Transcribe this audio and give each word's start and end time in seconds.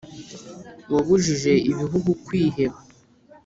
wabujije 0.93 1.51
ibihugu 1.69 2.09
kwiheba 2.25 2.79